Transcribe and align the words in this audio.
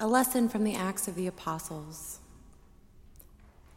A 0.00 0.06
lesson 0.06 0.48
from 0.48 0.62
the 0.62 0.76
Acts 0.76 1.08
of 1.08 1.16
the 1.16 1.26
Apostles. 1.26 2.20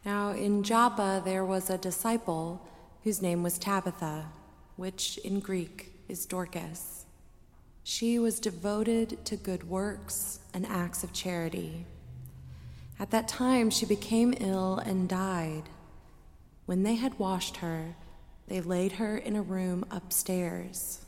Now, 0.04 0.30
in 0.30 0.62
Joppa, 0.62 1.20
there 1.24 1.44
was 1.44 1.68
a 1.68 1.76
disciple 1.76 2.64
whose 3.02 3.20
name 3.20 3.42
was 3.42 3.58
Tabitha, 3.58 4.26
which 4.76 5.18
in 5.24 5.40
Greek 5.40 5.92
is 6.08 6.24
Dorcas. 6.24 7.06
She 7.82 8.20
was 8.20 8.38
devoted 8.38 9.24
to 9.24 9.34
good 9.34 9.68
works 9.68 10.38
and 10.54 10.64
acts 10.64 11.02
of 11.02 11.12
charity. 11.12 11.86
At 13.00 13.10
that 13.10 13.26
time, 13.26 13.68
she 13.68 13.84
became 13.84 14.32
ill 14.38 14.78
and 14.78 15.08
died. 15.08 15.64
When 16.66 16.84
they 16.84 16.94
had 16.94 17.18
washed 17.18 17.56
her, 17.56 17.96
they 18.46 18.60
laid 18.60 18.92
her 18.92 19.18
in 19.18 19.34
a 19.34 19.42
room 19.42 19.84
upstairs. 19.90 21.04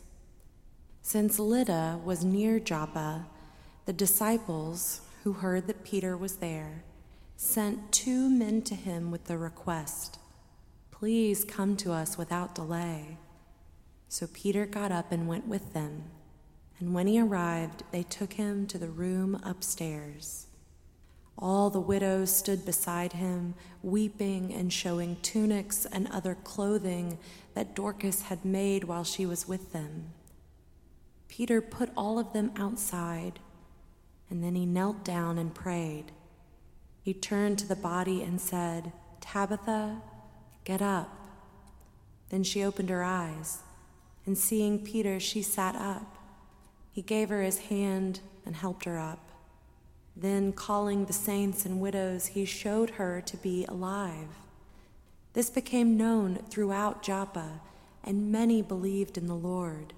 Since 1.02 1.38
Lydda 1.38 2.00
was 2.04 2.24
near 2.24 2.58
Joppa, 2.58 3.26
the 3.86 3.92
disciples, 3.92 5.02
who 5.24 5.32
heard 5.32 5.66
that 5.66 5.82
Peter 5.84 6.18
was 6.18 6.36
there, 6.36 6.84
sent 7.34 7.90
two 7.90 8.28
men 8.28 8.60
to 8.60 8.74
him 8.74 9.10
with 9.10 9.24
the 9.24 9.38
request 9.38 10.18
Please 10.90 11.44
come 11.44 11.76
to 11.76 11.92
us 11.92 12.16
without 12.16 12.54
delay. 12.54 13.18
So 14.08 14.26
Peter 14.32 14.64
got 14.64 14.92
up 14.92 15.10
and 15.10 15.26
went 15.26 15.46
with 15.46 15.74
them. 15.74 16.04
And 16.78 16.94
when 16.94 17.06
he 17.06 17.20
arrived, 17.20 17.82
they 17.90 18.04
took 18.04 18.34
him 18.34 18.66
to 18.68 18.78
the 18.78 18.88
room 18.88 19.38
upstairs. 19.42 20.46
All 21.36 21.68
the 21.68 21.80
widows 21.80 22.34
stood 22.34 22.64
beside 22.64 23.14
him, 23.14 23.54
weeping 23.82 24.54
and 24.54 24.72
showing 24.72 25.16
tunics 25.16 25.84
and 25.84 26.06
other 26.08 26.36
clothing 26.44 27.18
that 27.54 27.74
Dorcas 27.74 28.22
had 28.22 28.44
made 28.44 28.84
while 28.84 29.04
she 29.04 29.26
was 29.26 29.48
with 29.48 29.72
them. 29.72 30.12
Peter 31.28 31.60
put 31.60 31.90
all 31.96 32.18
of 32.18 32.32
them 32.32 32.52
outside 32.56 33.40
and 34.34 34.42
then 34.42 34.56
he 34.56 34.66
knelt 34.66 35.04
down 35.04 35.38
and 35.38 35.54
prayed. 35.54 36.06
He 37.04 37.14
turned 37.14 37.56
to 37.60 37.68
the 37.68 37.76
body 37.76 38.20
and 38.20 38.40
said, 38.40 38.92
Tabitha, 39.20 40.02
get 40.64 40.82
up. 40.82 41.08
Then 42.30 42.42
she 42.42 42.64
opened 42.64 42.90
her 42.90 43.04
eyes, 43.04 43.60
and 44.26 44.36
seeing 44.36 44.84
Peter, 44.84 45.20
she 45.20 45.40
sat 45.40 45.76
up. 45.76 46.16
He 46.90 47.00
gave 47.00 47.28
her 47.28 47.42
his 47.42 47.58
hand 47.58 48.22
and 48.44 48.56
helped 48.56 48.86
her 48.86 48.98
up. 48.98 49.20
Then, 50.16 50.52
calling 50.52 51.04
the 51.04 51.12
saints 51.12 51.64
and 51.64 51.80
widows, 51.80 52.26
he 52.26 52.44
showed 52.44 52.90
her 52.90 53.20
to 53.20 53.36
be 53.36 53.64
alive. 53.66 54.26
This 55.34 55.48
became 55.48 55.96
known 55.96 56.40
throughout 56.50 57.04
Joppa, 57.04 57.60
and 58.02 58.32
many 58.32 58.62
believed 58.62 59.16
in 59.16 59.28
the 59.28 59.36
Lord. 59.36 59.92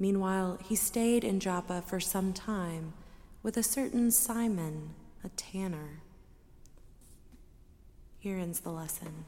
Meanwhile, 0.00 0.58
he 0.64 0.74
stayed 0.74 1.22
in 1.22 1.38
Joppa 1.38 1.80
for 1.86 2.00
some 2.00 2.32
time 2.32 2.94
with 3.42 3.56
a 3.56 3.62
certain 3.62 4.10
Simon, 4.10 4.90
a 5.24 5.28
tanner. 5.30 6.02
Here 8.18 8.36
ends 8.36 8.60
the 8.60 8.70
lesson. 8.70 9.24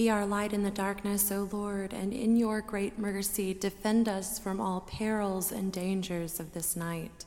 Be 0.00 0.08
our 0.08 0.24
light 0.24 0.54
in 0.54 0.62
the 0.62 0.70
darkness, 0.70 1.30
O 1.30 1.46
Lord, 1.52 1.92
and 1.92 2.14
in 2.14 2.34
your 2.34 2.62
great 2.62 2.98
mercy 2.98 3.52
defend 3.52 4.08
us 4.08 4.38
from 4.38 4.58
all 4.58 4.80
perils 4.80 5.52
and 5.52 5.70
dangers 5.70 6.40
of 6.40 6.54
this 6.54 6.74
night. 6.74 7.26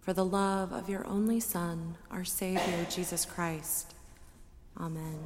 For 0.00 0.14
the 0.14 0.24
love 0.24 0.72
of 0.72 0.88
your 0.88 1.06
only 1.06 1.38
Son, 1.38 1.98
our 2.10 2.24
Savior, 2.24 2.86
Jesus 2.88 3.26
Christ. 3.26 3.92
Amen. 4.80 5.18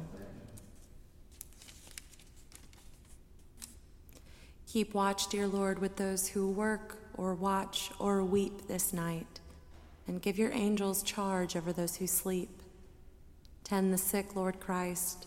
Keep 4.67 4.93
watch, 4.93 5.29
dear 5.29 5.47
Lord, 5.47 5.79
with 5.79 5.95
those 5.95 6.27
who 6.27 6.51
work 6.51 6.97
or 7.13 7.33
watch 7.33 7.91
or 7.97 8.25
weep 8.25 8.67
this 8.67 8.91
night, 8.91 9.39
and 10.05 10.21
give 10.21 10.37
your 10.37 10.51
angels 10.51 11.01
charge 11.01 11.55
over 11.55 11.71
those 11.71 11.95
who 11.95 12.07
sleep. 12.07 12.61
Tend 13.63 13.93
the 13.93 13.97
sick, 13.97 14.35
Lord 14.35 14.59
Christ. 14.59 15.26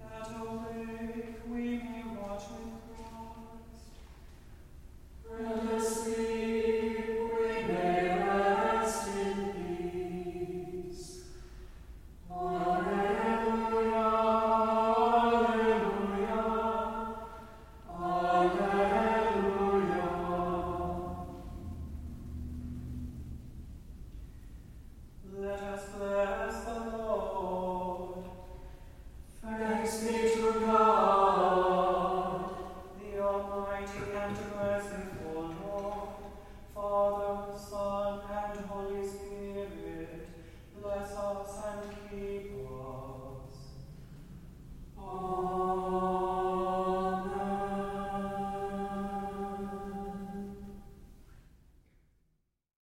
That 0.00 1.07